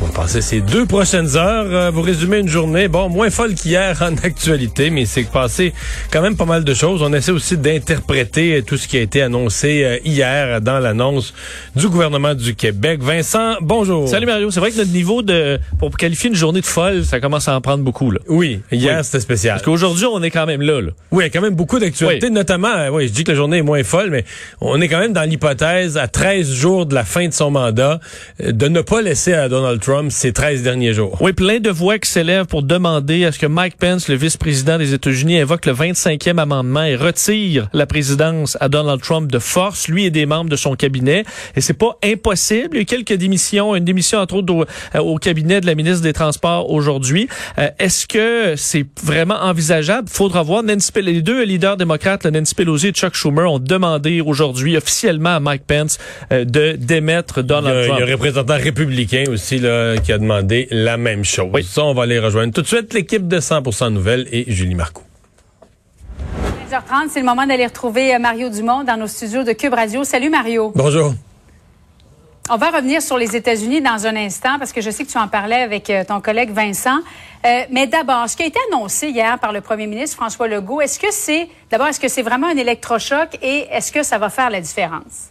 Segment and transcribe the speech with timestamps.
[0.00, 1.66] on va passer ces deux prochaines heures.
[1.70, 5.72] Euh, vous résumer une journée, bon, moins folle qu'hier en actualité, mais c'est passé
[6.10, 7.02] quand même pas mal de choses.
[7.02, 11.32] On essaie aussi d'interpréter tout ce qui a été annoncé euh, hier dans l'annonce
[11.74, 13.00] du gouvernement du Québec.
[13.02, 14.08] Vincent, bonjour.
[14.08, 14.50] Salut Mario.
[14.50, 17.56] C'est vrai que notre niveau de pour qualifier une journée de folle, ça commence à
[17.56, 18.20] en prendre beaucoup là.
[18.28, 19.54] Oui, hier c'était spécial.
[19.54, 20.80] Parce qu'aujourd'hui, on est quand même là.
[20.80, 20.90] là.
[21.10, 23.36] Oui, il y a quand même beaucoup d'actualités, notamment, euh, oui, je dis que la
[23.36, 24.24] journée est moins folle, mais
[24.60, 28.00] on est quand même dans l'hypothèse à 13 jours de la fin de son mandat
[28.40, 31.16] de ne pas laisser à Donald Trump Trump ces 13 derniers jours.
[31.20, 34.78] Oui, plein de voix qui s'élèvent pour demander à ce que Mike Pence, le vice-président
[34.78, 39.86] des États-Unis, invoque le 25e amendement et retire la présidence à Donald Trump de force,
[39.86, 41.22] lui et des membres de son cabinet.
[41.54, 42.70] Et c'est pas impossible.
[42.72, 44.64] Il y a eu quelques démissions, une démission entre autres au,
[44.96, 47.28] euh, cabinet de la ministre des Transports aujourd'hui.
[47.58, 50.08] Euh, est-ce que c'est vraiment envisageable?
[50.10, 50.64] Faudra voir.
[50.64, 55.36] Nancy Pelosi, les deux leaders démocrates, Nancy Pelosi et Chuck Schumer, ont demandé aujourd'hui officiellement
[55.36, 55.98] à Mike Pence
[56.32, 58.00] euh, de démettre Donald Trump.
[58.00, 61.50] Il y a un représentant républicain aussi là, euh, qui a demandé la même chose.
[61.52, 61.62] Oui.
[61.62, 62.94] Ça, on va les rejoindre tout de suite.
[62.94, 65.02] L'équipe de 100% Nouvelles et Julie Marcoux.
[66.70, 70.02] 15h30, c'est le moment d'aller retrouver euh, Mario Dumont dans nos studios de Cube Radio.
[70.04, 70.72] Salut Mario.
[70.74, 71.14] Bonjour.
[72.48, 75.18] On va revenir sur les États-Unis dans un instant parce que je sais que tu
[75.18, 76.98] en parlais avec euh, ton collègue Vincent.
[77.70, 80.98] mais d'abord, ce qui a été annoncé hier par le premier ministre François Legault, est-ce
[80.98, 84.50] que c'est d'abord est-ce que c'est vraiment un électrochoc et est-ce que ça va faire
[84.50, 85.30] la différence?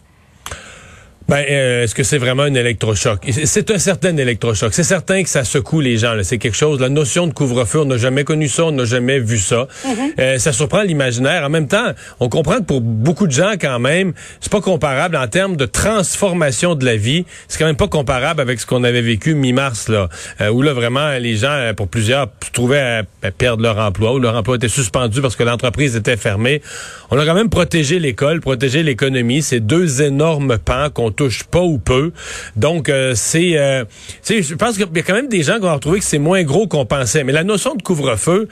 [1.28, 3.20] Ben, euh, est-ce que c'est vraiment un électrochoc?
[3.44, 4.72] C'est un certain électrochoc.
[4.72, 6.14] C'est certain que ça secoue les gens.
[6.22, 6.80] C'est quelque chose.
[6.80, 9.66] La notion de couvre-feu, on n'a jamais connu ça, on n'a jamais vu ça.
[9.84, 10.20] Mm-hmm.
[10.20, 11.42] euh, ça surprend l'imaginaire.
[11.44, 15.16] En même temps, on comprend que pour beaucoup de gens, quand même, c'est pas comparable
[15.16, 17.24] en termes de transformation de la vie.
[17.48, 20.08] C'est quand même pas comparable avec ce qu'on avait vécu mi-mars, là,
[20.40, 24.14] euh, où là vraiment les gens, euh, pour plusieurs, se trouvaient à, perdre leur emploi,
[24.14, 26.62] ou leur emploi était suspendu parce que l'entreprise était fermée.
[27.10, 29.42] On a quand même protégé l'école, protégé l'économie.
[29.42, 32.12] C'est deux énormes pans qu'on touche pas ou peu.
[32.56, 33.58] Donc, euh, c'est...
[33.58, 33.84] Euh,
[34.28, 36.42] je pense qu'il y a quand même des gens qui vont retrouver que c'est moins
[36.42, 37.24] gros qu'on pensait.
[37.24, 38.48] Mais la notion de couvre-feu,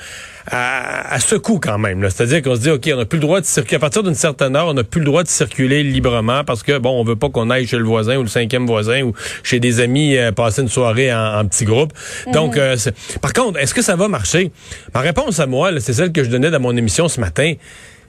[0.51, 2.03] à, à secoue quand même.
[2.11, 3.77] C'est-à-dire qu'on se dit, OK, on n'a plus le droit de circuler.
[3.77, 6.79] À partir d'une certaine heure, on n'a plus le droit de circuler librement parce que,
[6.79, 9.61] bon, on veut pas qu'on aille chez le voisin ou le cinquième voisin ou chez
[9.61, 11.93] des amis euh, passer une soirée en, en petit groupe.
[12.33, 12.77] Donc, mhm.
[13.21, 14.51] par contre, est-ce que ça va marcher?
[14.95, 17.55] Ma réponse à moi, c'est celle que je donnais dans mon émission ce matin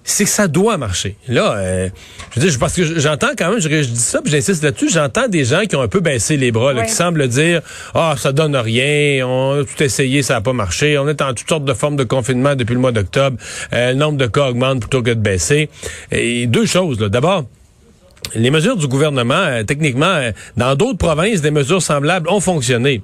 [0.08, 1.18] c'est que ça doit marcher.
[1.28, 1.90] Là, euh,
[2.32, 5.28] je veux dire, parce que j'entends quand même, je, dis ça, puis j'insiste là-dessus, j'entends
[5.28, 7.62] des gens qui ont un peu baissé les bras, qui semblent dire,
[7.96, 11.34] ah, ça donne rien, on a tout essayé, ça n'a pas marché, on est en
[11.34, 13.38] toutes sortes de formes de confinement depuis le mois d'octobre,
[13.74, 15.70] euh, le nombre de cas augmente plutôt que de baisser.
[16.12, 17.10] Et deux choses, là.
[17.10, 17.46] D'abord,
[18.34, 23.02] les mesures du gouvernement, euh, techniquement, euh, dans d'autres provinces, des mesures semblables ont fonctionné.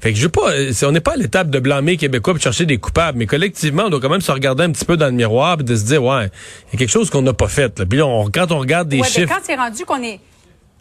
[0.00, 2.42] Fait que je veux pas, euh, on n'est pas à l'étape de blâmer Québécois pour
[2.42, 5.06] chercher des coupables, mais collectivement, on doit quand même se regarder un petit peu dans
[5.06, 6.30] le miroir et de se dire, ouais,
[6.68, 7.78] il y a quelque chose qu'on n'a pas fait.
[7.78, 7.86] Là.
[7.86, 9.28] Puis là, quand on regarde des chiffres...
[9.28, 10.20] quand c'est rendu qu'on est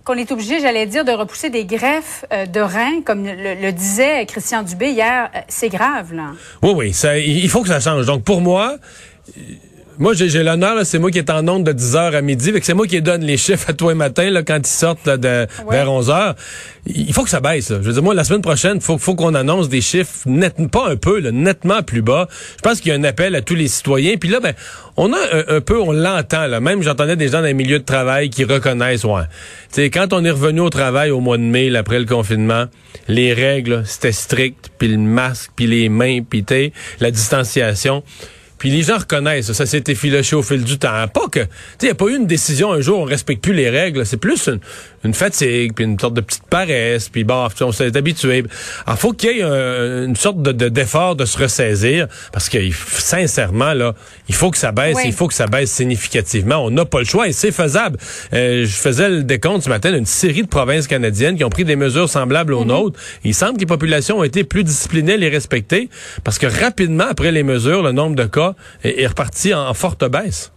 [0.04, 4.64] qu'on est obligé, j'allais dire, de repousser des greffes de reins, comme le, disait Christian
[4.64, 6.32] Dubé hier, c'est grave, là.
[6.64, 8.08] Oui, oui, ça, il faut que ça change.
[8.08, 8.78] Donc, pour moi,
[10.02, 12.88] moi, j'ai l'honneur, c'est moi qui est en onde de 10h à midi, c'est moi
[12.88, 16.34] qui donne les chiffres à toi et matin là, quand ils sortent de, vers 11h.
[16.88, 17.68] Il faut que ça baisse.
[17.70, 20.56] Je veux dire, moi, la semaine prochaine, il faut, faut qu'on annonce des chiffres net,
[20.72, 22.28] pas un peu, nettement plus bas.
[22.58, 24.16] Je pense qu'il y a un appel à tous les citoyens.
[24.20, 24.56] Puis là, ben,
[24.98, 26.48] on a un, peu, on l'entend.
[26.48, 26.60] là.
[26.60, 29.22] Même j'entendais des gens dans les milieux de travail qui reconnaissent, ouais.
[29.70, 32.66] sais, quand on est revenu au travail au mois de mai, après le confinement,
[33.08, 36.44] les règles, c'était strict, puis le masque, puis les mains, puis
[37.00, 38.02] la distanciation.
[38.62, 41.08] Puis les gens reconnaissent, ça s'est effiloché au fil du temps.
[41.08, 41.50] Pas que, tu sais,
[41.82, 44.06] il n'y a pas eu une décision un jour, on respecte plus les règles.
[44.06, 44.60] C'est plus une,
[45.04, 48.44] une fatigue, puis une sorte de petite paresse, puis bon, on s'est habitué.
[48.86, 53.74] Alors, faut qu'il y ait une sorte de d'effort de, se ressaisir, parce que sincèrement,
[53.74, 53.96] là,
[54.30, 56.58] il faut que ça baisse, il faut que ça baisse significativement.
[56.64, 57.98] On n'a pas le choix et c'est faisable.
[58.34, 61.66] Euh, je faisais le décompte ce matin d'une série de provinces canadiennes qui ont pris
[61.66, 62.68] des mesures semblables aux mhm.
[62.68, 63.00] nôtres.
[63.24, 65.90] Il semble que les populations ont été plus disciplinées, les respecter,
[66.24, 68.51] parce que rapidement, après les mesures, le nombre de cas
[68.84, 70.52] est, reparti en, forte baisse.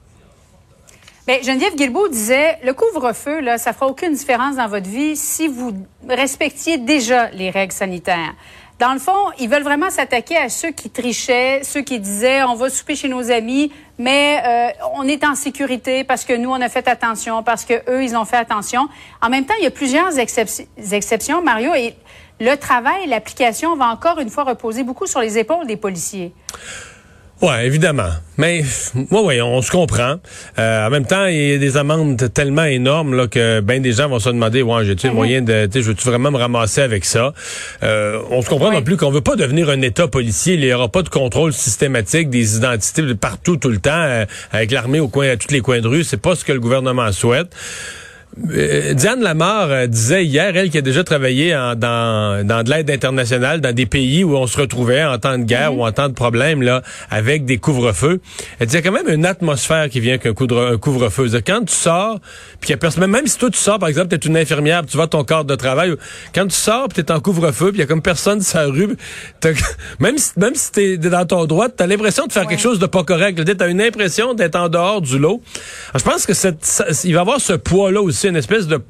[1.26, 5.48] Bien, Geneviève Guilbeault disait, le couvre-feu, là, ça fera aucune différence dans votre vie si
[5.48, 5.72] vous
[6.06, 8.34] respectiez déjà les règles sanitaires.
[8.78, 12.56] Dans le fond, ils veulent vraiment s'attaquer à ceux qui trichaient, ceux qui disaient on
[12.56, 16.60] va souper chez nos amis, mais euh, on est en sécurité parce que nous on
[16.60, 18.88] a fait attention, parce que eux ils ont fait attention.
[19.22, 21.94] En même temps, il y a plusieurs exceptions, Mario, et
[22.40, 26.32] le travail, l'application va encore une fois reposer beaucoup sur les épaules des policiers.
[27.44, 28.08] Ouais, évidemment.
[28.38, 28.64] Mais
[28.94, 30.16] oui, oui, on se comprend.
[30.58, 33.92] Euh, en même temps, il y a des amendes tellement énormes là, que ben des
[33.92, 35.14] gens vont se demander, ouais, j'ai-tu mhm.
[35.14, 37.34] moyen de, je veux-tu vraiment me ramasser avec ça
[37.82, 40.54] euh, On se comprend non plus qu'on veut pas devenir un État policier.
[40.54, 44.70] Il y aura pas de contrôle systématique des identités partout tout le temps euh, avec
[44.70, 46.02] l'armée au coin, à tous les coins de rue.
[46.02, 47.54] C'est pas ce que le gouvernement souhaite.
[48.50, 52.70] Euh, Diane Lamar euh, disait hier, elle qui a déjà travaillé en, dans, dans de
[52.70, 55.78] l'aide internationale, dans des pays où on se retrouvait en temps de guerre mhm.
[55.78, 58.20] ou en temps de problème, là, avec des couvre-feux.
[58.58, 61.28] Elle disait quand même une atmosphère qui vient qu'un couvre-feu.
[61.46, 62.18] Quand tu sors,
[62.60, 64.84] puis y a personne, même si toi tu sors, par exemple, tu es une infirmière,
[64.84, 65.94] tu vas à ton corps de travail,
[66.34, 68.66] quand tu sors, tu es en couvre-feu, puis il y a comme personne sur la
[68.66, 68.96] rue,
[70.00, 72.80] même si, même si t'es dans ton droit, tu as l'impression de faire quelque chose
[72.80, 73.40] de pas correct.
[73.44, 75.40] Tu as une impression d'être en dehors du lot.
[75.94, 78.80] je pense que cette, il va y avoir ce poids-là aussi une espèce de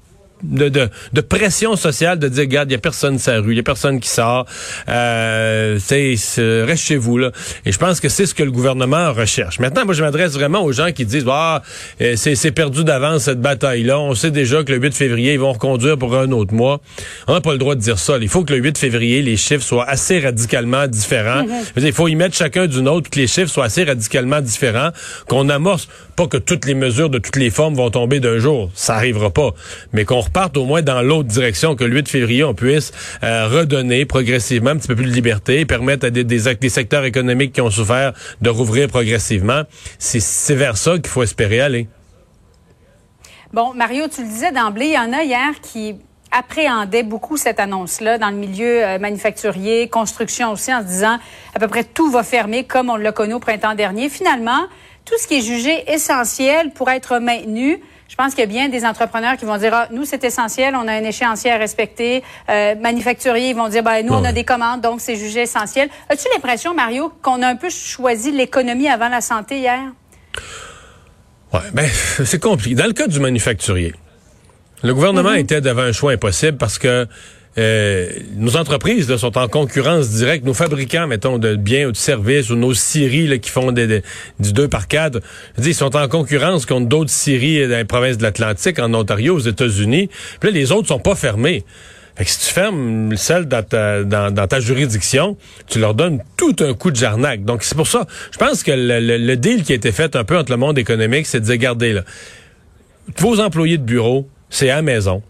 [0.44, 3.52] de, de, de, pression sociale de dire, regarde, il n'y a personne sur la rue,
[3.52, 4.46] il n'y a personne qui sort.
[4.88, 7.18] Euh, reste chez vous.
[7.18, 7.30] Là.
[7.64, 9.58] Et je pense que c'est ce que le gouvernement recherche.
[9.58, 11.62] Maintenant, moi, je m'adresse vraiment aux gens qui disent, ah,
[12.00, 13.98] euh, c'est perdu d'avance cette bataille-là.
[13.98, 16.80] On sait déjà que le 8 février, ils vont reconduire pour un autre mois.
[17.26, 18.18] On n'a pas le droit de dire ça.
[18.20, 21.44] Il faut que le 8 février, les chiffres soient assez radicalement différents.
[21.76, 24.90] Il faut y mettre chacun d'une autre, que les chiffres soient assez radicalement différents,
[25.28, 28.70] qu'on amorce, pas que toutes les mesures de toutes les formes vont tomber d'un jour.
[28.74, 29.50] Ça arrivera pas.
[29.92, 32.90] Mais qu'on reparte au moins dans l'autre direction, que le 8 février, on puisse
[33.22, 37.52] euh, redonner progressivement un petit peu plus de liberté, permettre à des, des, secteurs économiques
[37.52, 39.62] qui ont souffert de rouvrir progressivement.
[40.00, 41.86] C'est vers ça qu'il faut espérer aller.
[43.52, 45.94] Bon, Mario, tu le disais d'emblée, il y en a hier qui
[46.32, 51.18] appréhendaient beaucoup cette annonce-là dans le milieu euh, manufacturier, construction aussi, en se disant
[51.54, 54.08] à peu près tout va fermer comme on l'a connu au printemps dernier.
[54.08, 54.66] Finalement,
[55.04, 57.80] tout ce qui est jugé essentiel pour être maintenu,
[58.14, 60.76] je pense qu'il y a bien des entrepreneurs qui vont dire ah, nous c'est essentiel,
[60.76, 62.22] on a un échéancier à respecter.
[62.48, 65.88] Euh, manufacturiers ils vont dire ben nous on a des commandes donc c'est jugé essentiel.
[66.08, 69.80] As-tu l'impression Mario qu'on a un peu choisi l'économie avant la santé hier?
[71.52, 71.90] Ouais, ben
[72.24, 72.76] c'est compliqué.
[72.76, 73.92] Dans le cas du manufacturier,
[74.84, 75.40] le gouvernement mm-hmm.
[75.40, 77.08] était devant un choix impossible parce que
[77.56, 80.44] euh, nos entreprises sont en concurrence directe.
[80.44, 84.02] Nos fabricants, mettons, de biens ou de services, ou nos scieries qui font des,
[84.40, 85.20] du 2 par 4,
[85.58, 89.40] ils sont en concurrence contre d'autres scieries dans les provinces de l'Atlantique, en Ontario, aux
[89.40, 90.10] États-Unis.
[90.40, 91.64] Puis là, les autres sont pas fermés.
[92.16, 95.36] Fait que si tu fermes celle dans ta, dans, ta juridiction,
[95.66, 97.44] tu leur donnes tout un coup de jarnac.
[97.44, 100.22] Donc, c'est pour ça, je pense que le, le, deal qui a été fait un
[100.22, 102.04] peu entre le monde économique, c'est de dire, regardez, là,
[103.18, 105.22] vos employés de bureau, c'est à la maison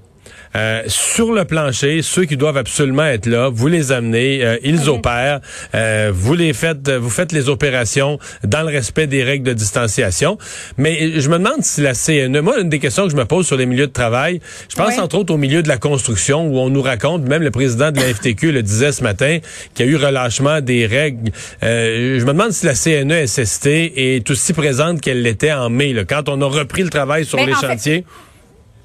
[0.56, 4.88] euh, sur le plancher, ceux qui doivent absolument être là, vous les amenez, euh, ils
[4.88, 5.40] opèrent,
[5.74, 10.38] euh, vous les faites, vous faites les opérations dans le respect des règles de distanciation.
[10.78, 13.46] Mais je me demande si la CNE, moi, une des questions que je me pose
[13.46, 16.58] sur les milieux de travail, je pense entre autres au milieu de la construction où
[16.58, 19.38] on nous raconte, même le président de la FTQ le disait ce matin,
[19.74, 21.32] qu'il y a eu relâchement des règles.
[21.62, 23.66] je me demande si la CNE-SST
[23.96, 27.44] est aussi présente qu'elle l'était en mai, là, quand on a repris le travail sur
[27.44, 28.04] les chantiers.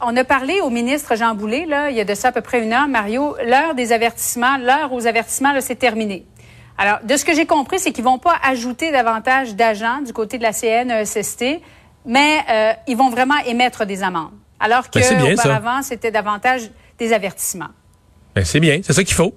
[0.01, 2.41] On a parlé au ministre Jean Boulet, là, il y a de ça à peu
[2.41, 3.35] près une heure, Mario.
[3.45, 6.25] L'heure des avertissements, l'heure aux avertissements, c'est terminé.
[6.77, 10.37] Alors, de ce que j'ai compris, c'est qu'ils vont pas ajouter davantage d'agents du côté
[10.37, 11.59] de la CNESST,
[12.05, 14.31] mais euh, ils vont vraiment émettre des amendes.
[14.61, 17.69] Alors ben, que auparavant, c'était davantage des avertissements.
[18.35, 19.33] Ben, c'est bien, c'est ça qu'il faut.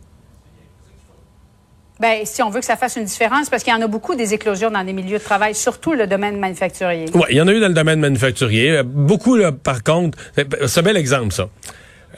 [2.02, 4.16] Ben, si on veut que ça fasse une différence, parce qu'il y en a beaucoup
[4.16, 7.04] des éclosions dans des milieux de travail, surtout le domaine manufacturier.
[7.14, 8.78] Oui, il y en a eu dans le domaine manufacturier.
[8.78, 10.18] Euh, beaucoup, là, par contre,
[10.66, 11.48] c'est un bel exemple, ça.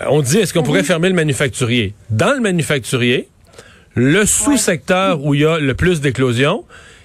[0.00, 1.92] Euh, on dit, est-ce qu'on pourrait fermer le manufacturier?
[2.08, 3.28] Dans le manufacturier,
[3.94, 6.64] le sous-secteur où il y a le plus d'éclosions,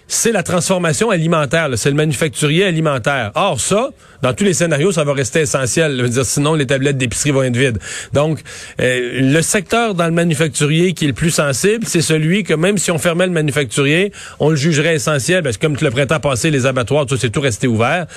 [0.09, 3.31] c'est la transformation alimentaire, c'est le manufacturier alimentaire.
[3.35, 3.89] Or, ça,
[4.23, 6.09] dans tous les scénarios, ça va rester essentiel.
[6.09, 7.77] dire, sinon, les tablettes d'épicerie vont être vides.
[8.11, 8.39] Donc,
[8.81, 12.79] euh, le secteur dans le manufacturier qui est le plus sensible, c'est celui que même
[12.79, 16.49] si on fermait le manufacturier, on le jugerait essentiel, parce que comme le printemps passé,
[16.49, 18.07] les abattoirs, tout c'est tout resté ouvert.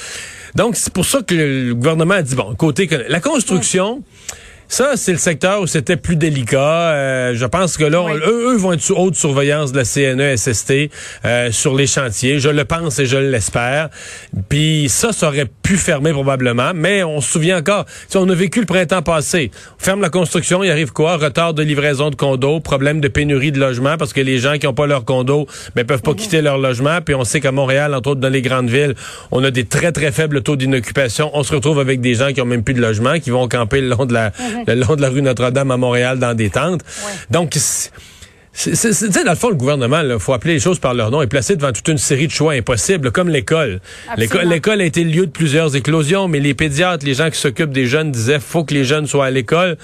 [0.55, 2.89] Donc, c'est pour ça que le gouvernement a dit, bon, côté...
[3.09, 4.03] La construction...
[4.73, 6.93] Ça, c'est le secteur où c'était plus délicat.
[6.95, 10.91] Euh, je pense que là, eux, vont être sous haute surveillance de la CNE-SST
[11.27, 12.39] euh, sur les chantiers.
[12.39, 13.91] Je le pense et je l'espère.
[14.49, 17.85] Puis ça, ça aurait pu fermer probablement, mais on se souvient encore.
[18.15, 19.51] on a vécu le printemps passé.
[19.79, 21.19] On ferme la construction, il arrive quoi?
[21.19, 24.65] Retard de livraison de condos, problème de pénurie de logement parce que les gens qui
[24.65, 26.17] n'ont pas leur condo ben, peuvent pas mhm.
[26.17, 27.03] quitter leur logement.
[27.05, 28.95] Puis on sait qu'à Montréal, entre autres dans les grandes villes,
[29.33, 31.31] on a des très, très faibles taux d'inoccupation.
[31.35, 33.83] On se retrouve avec des gens qui ont même plus de logement, qui vont camper
[33.83, 34.33] le long de la...
[34.67, 36.83] Le long de la rue Notre-Dame à Montréal dans des tentes.
[37.31, 37.57] Donc,
[38.55, 41.27] c'est, dans le fond, le gouvernement, il faut appeler les choses par leur nom et
[41.27, 43.81] placer devant toute une série de choix impossibles, comme l'école.
[44.19, 47.73] L'école a été le lieu de plusieurs éclosions, mais les pédiatres, les gens qui s'occupent
[47.73, 49.79] des jeunes disaient faut que les jeunes soient à l'école.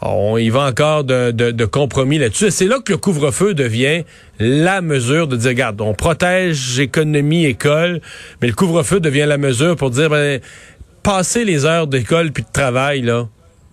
[0.00, 2.50] on y va encore de, de, compromis là-dessus.
[2.50, 4.04] C'est là que le couvre-feu devient
[4.38, 8.00] la mesure de dire, regarde, on protège économie, école,
[8.40, 10.40] mais le couvre-feu devient la mesure pour dire, ben,
[11.02, 13.28] passer les heures d'école puis de travail, là,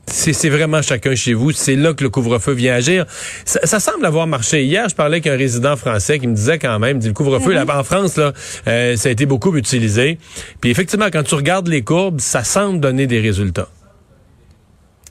[0.06, 1.52] c'est vraiment chacun chez vous.
[1.52, 3.06] C'est là que le couvre-feu vient agir.
[3.46, 4.66] Ça, semble avoir marché.
[4.66, 7.54] Hier, je parlais avec un résident français qui me disait quand même, dit le couvre-feu
[7.54, 8.34] là en France, là,
[8.68, 10.18] euh, ça a été beaucoup utilisé.
[10.62, 13.70] Puis effectivement, quand tu regardes les courbes, ça semble donner des résultats.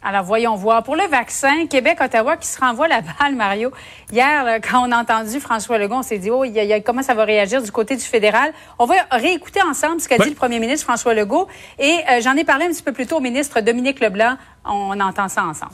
[0.05, 0.83] Alors, voyons voir.
[0.83, 3.71] Pour le vaccin, Québec-Ottawa qui se renvoie la balle, Mario.
[4.11, 7.15] Hier, quand on a entendu François Legault, on s'est dit, oh, y a, comment ça
[7.15, 8.53] va réagir du côté du fédéral?
[8.79, 11.47] On va réécouter ensemble ce qu'a dit le premier ministre François Legault.
[11.79, 14.37] Et euh, j'en ai parlé un petit peu plus tôt au ministre Dominique Leblanc.
[14.65, 15.73] On entend ça ensemble.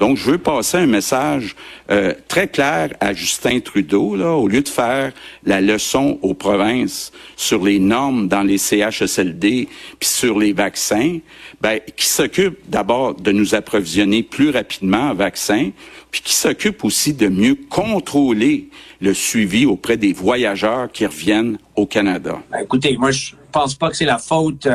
[0.00, 1.54] Donc, je veux passer un message
[1.90, 5.12] euh, très clair à Justin Trudeau, là, au lieu de faire
[5.44, 9.68] la leçon aux provinces sur les normes dans les CHSLD
[10.00, 11.18] puis sur les vaccins,
[11.60, 15.70] ben, qui s'occupe d'abord de nous approvisionner plus rapidement en vaccins,
[16.10, 18.68] puis qui s'occupe aussi de mieux contrôler
[19.00, 22.42] le suivi auprès des voyageurs qui reviennent au Canada.
[22.50, 24.66] Ben, écoutez, moi, je pense pas que c'est la faute.
[24.66, 24.74] Euh,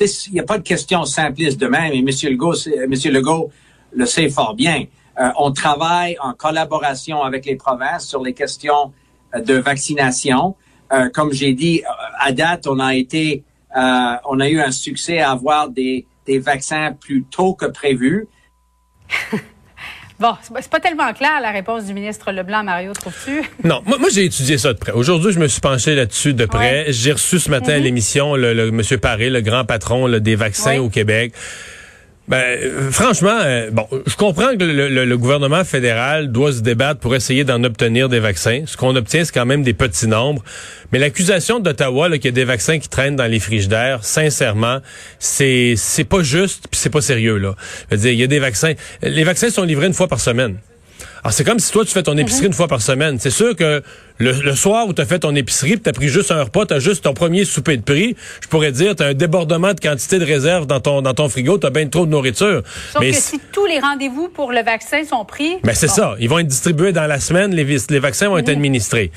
[0.00, 1.92] il n'y a pas de question simpliste de même.
[1.92, 2.08] Et M.
[2.30, 2.92] Legault, M.
[3.12, 3.50] Legault
[3.96, 4.84] le sait fort bien.
[5.18, 8.92] Euh, on travaille en collaboration avec les provinces sur les questions
[9.34, 10.54] euh, de vaccination.
[10.92, 11.82] Euh, comme j'ai dit,
[12.20, 13.42] à date, on a été,
[13.74, 18.28] on a eu un succès à avoir des, des vaccins plus tôt que prévu.
[20.18, 23.42] Bon, c'est pas tellement clair la réponse du ministre Leblanc, Mario, trouves-tu?
[23.64, 24.92] Non, moi, moi j'ai étudié ça de près.
[24.92, 26.86] Aujourd'hui, je me suis penché là-dessus de près.
[26.88, 27.82] J'ai reçu ce matin à mm-hmm.
[27.82, 28.80] l'émission le, le, M.
[28.98, 31.34] Paré, le grand patron des vaccins au Québec.
[32.28, 37.14] Ben, euh, franchement, euh, bon, je comprends que le, gouvernement fédéral doit se débattre pour
[37.14, 38.64] essayer d'en obtenir des vaccins.
[38.66, 40.42] Ce qu'on obtient, c'est quand même des petits nombres.
[40.92, 44.80] Mais l'accusation d'Ottawa, qu'il y a des vaccins qui traînent dans les frigidaires, sincèrement,
[45.20, 47.54] c'est c'est pas juste, puis c'est pas sérieux là.
[47.90, 48.72] Je veux dire, il y a des vaccins.
[49.02, 50.56] Les vaccins sont livrés une fois par semaine.
[51.22, 52.48] Alors, c'est comme si toi, tu fais ton épicerie mhm.
[52.48, 53.18] une fois par semaine.
[53.18, 53.82] C'est sûr que
[54.18, 56.74] le, soir où tu as fait ton épicerie, tu as pris juste un repas, tu
[56.74, 59.80] as juste ton premier souper de prix, je pourrais dire, tu as un débordement de
[59.80, 62.62] quantité de réserve dans ton, dans ton frigo, tu as bien trop de nourriture.
[62.92, 65.56] Sauf mais que si tous les rendez-vous pour le vaccin sont pris...
[65.56, 66.16] Mais ben, c'est ça.
[66.18, 68.56] Ils vont être distribués dans la semaine, les, les vaccins vont être mhm.
[68.56, 69.10] administrés.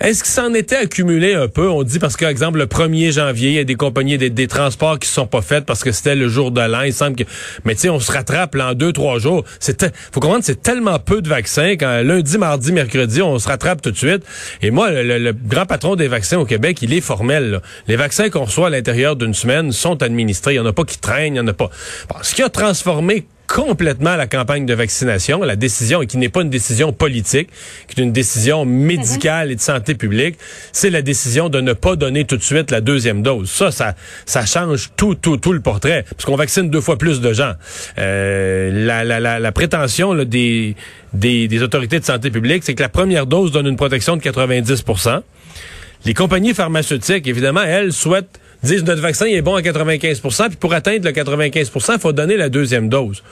[0.00, 1.68] Est-ce que ça en était accumulé un peu?
[1.68, 5.06] On dit parce que, le 1er janvier, il y a des compagnies, des, transports qui
[5.06, 6.80] ne sont pas faits parce que c'était le jour de l'an.
[6.84, 7.24] Il semble que,
[7.66, 9.44] mais tu sais, on se rattrape là, en deux, trois jours.
[9.58, 13.82] C'était, faut comprendre, c'est tellement peu de vaccins quand lundi, mardi, mercredi, on se rattrape
[13.82, 14.24] tout de suite.
[14.62, 17.60] Et moi, le, grand patron des vaccins au Québec, il est formel.
[17.86, 20.54] Les vaccins qu'on reçoit à l'intérieur d'une semaine sont administrés.
[20.54, 21.68] Il n'y en a pas qui traînent, il n'y en a pas.
[22.22, 26.42] ce qui a transformé complètement la campagne de vaccination, la décision, et qui n'est pas
[26.42, 27.48] une décision politique,
[27.88, 30.36] qui est une décision médicale et de santé publique,
[30.72, 33.50] c'est la décision de ne pas donner tout de suite la deuxième dose.
[33.50, 37.20] Ça, ça, ça change tout, tout, tout le portrait, parce qu'on vaccine deux fois plus
[37.20, 37.54] de gens.
[37.98, 40.76] Euh, la, la, la, la, prétention là, des,
[41.12, 44.22] des, des autorités de santé publique, c'est que la première dose donne une protection de
[44.22, 45.22] 90%
[46.04, 50.72] Les compagnies pharmaceutiques, évidemment, elles souhaitent disent notre vaccin est bon à 95% puis pour
[50.74, 53.22] atteindre le 95 il faut donner la deuxième dose.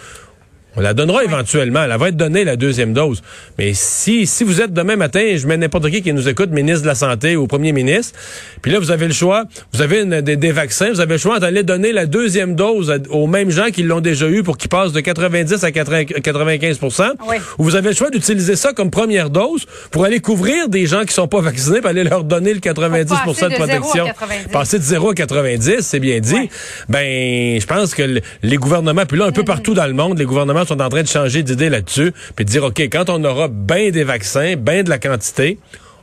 [0.79, 1.83] On la donnera éventuellement.
[1.83, 3.21] Elle va être donnée, la deuxième dose.
[3.59, 6.83] Mais si, si vous êtes demain matin, je mets n'importe qui qui nous écoute, ministre
[6.83, 8.17] de la Santé ou premier ministre,
[8.63, 9.43] puis là, vous avez le choix,
[9.73, 13.51] vous avez des, vaccins, vous avez le choix d'aller donner la deuxième dose aux mêmes
[13.51, 17.11] gens qui l'ont déjà eu pour qu'ils passent de 90 à 95%
[17.59, 21.05] ou vous avez le choix d'utiliser ça comme première dose pour aller couvrir des gens
[21.05, 24.05] qui sont pas vaccinés, pour aller leur donner le 90% de, protection.
[24.53, 26.49] Passer de 0 à 90, c'est bien dit.
[26.89, 29.45] Ben, je pense que les gouvernements, puis là, un peu mm-hmm.
[29.45, 32.51] partout dans le monde, les gouvernements sont en train de changer d'idée là-dessus, puis de
[32.51, 35.59] dire, OK, quand on aura bien des vaccins, bien de la quantité,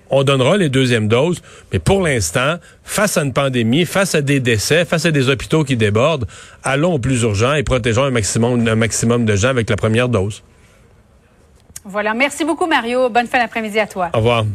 [0.09, 1.41] on donnera les deuxièmes doses,
[1.71, 5.63] mais pour l'instant, face à une pandémie, face à des décès, face à des hôpitaux
[5.63, 6.27] qui débordent,
[6.63, 10.09] allons au plus urgent et protégeons un maximum, un maximum de gens avec la première
[10.09, 10.43] dose.
[11.83, 12.13] Voilà.
[12.13, 13.09] Merci beaucoup, Mario.
[13.09, 14.09] Bonne fin d'après-midi à toi.
[14.13, 14.45] Au revoir.